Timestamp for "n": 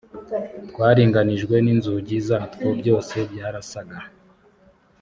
1.65-1.67